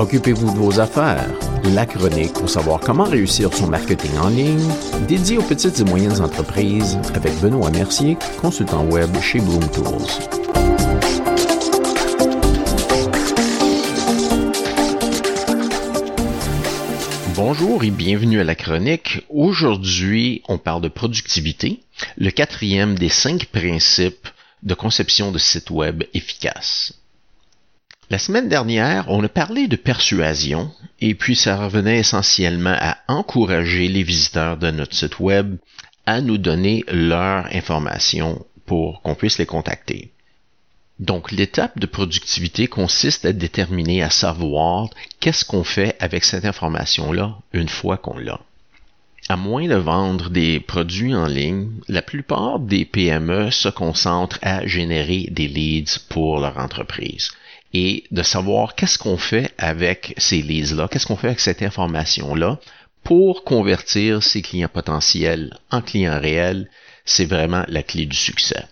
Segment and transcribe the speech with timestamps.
[0.00, 1.28] Occupez-vous de vos affaires.
[1.74, 4.66] La chronique pour savoir comment réussir son marketing en ligne,
[5.06, 10.08] dédié aux petites et moyennes entreprises avec Benoît Mercier, consultant web chez Bloom Tools.
[17.34, 19.26] Bonjour et bienvenue à la chronique.
[19.28, 21.80] Aujourd'hui, on parle de productivité,
[22.16, 24.28] le quatrième des cinq principes
[24.62, 26.94] de conception de site web efficace.
[28.10, 33.86] La semaine dernière, on a parlé de persuasion et puis ça revenait essentiellement à encourager
[33.86, 35.58] les visiteurs de notre site web
[36.06, 40.10] à nous donner leur information pour qu'on puisse les contacter.
[40.98, 44.88] Donc l'étape de productivité consiste à déterminer, à savoir
[45.20, 48.40] qu'est-ce qu'on fait avec cette information-là une fois qu'on l'a.
[49.28, 54.66] À moins de vendre des produits en ligne, la plupart des PME se concentrent à
[54.66, 57.30] générer des leads pour leur entreprise
[57.72, 62.58] et de savoir qu'est-ce qu'on fait avec ces leads-là, qu'est-ce qu'on fait avec cette information-là
[63.04, 66.68] pour convertir ces clients potentiels en clients réels,
[67.04, 68.64] c'est vraiment la clé du succès.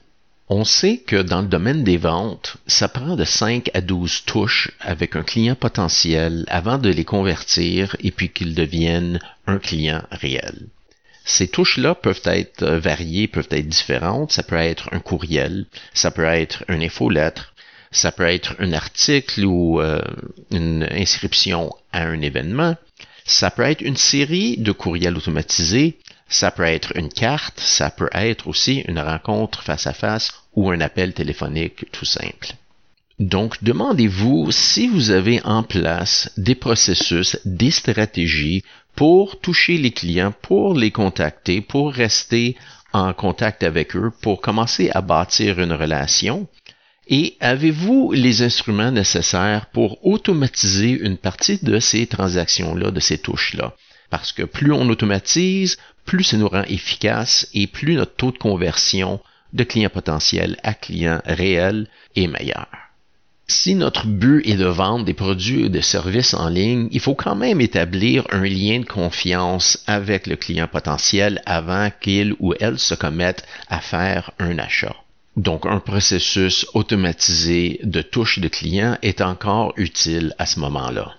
[0.51, 4.71] On sait que dans le domaine des ventes, ça prend de 5 à 12 touches
[4.81, 10.69] avec un client potentiel avant de les convertir et puis qu'ils deviennent un client réel.
[11.27, 14.33] Ces touches-là peuvent être variées, peuvent être différentes.
[14.33, 17.55] Ça peut être un courriel, ça peut être une infolettre,
[17.91, 20.03] ça peut être un article ou euh,
[20.51, 22.77] une inscription à un événement.
[23.25, 25.99] Ça peut être une série de courriels automatisés.
[26.29, 27.61] Ça peut être une carte.
[27.61, 32.53] Ça peut être aussi une rencontre face à face ou un appel téléphonique tout simple.
[33.19, 38.63] Donc, demandez-vous si vous avez en place des processus, des stratégies
[38.95, 42.57] pour toucher les clients, pour les contacter, pour rester
[42.93, 46.47] en contact avec eux, pour commencer à bâtir une relation
[47.09, 53.75] et avez-vous les instruments nécessaires pour automatiser une partie de ces transactions-là, de ces touches-là?
[54.11, 58.39] Parce que plus on automatise, plus ça nous rend efficace et plus notre taux de
[58.39, 59.21] conversion
[59.55, 62.69] de clients potentiels à clients réels est meilleur.
[63.47, 67.15] Si notre but est de vendre des produits ou des services en ligne, il faut
[67.15, 72.79] quand même établir un lien de confiance avec le client potentiel avant qu'il ou elle
[72.79, 74.95] se commette à faire un achat.
[75.39, 81.15] Donc, un processus automatisé de touche de client est encore utile à ce moment-là.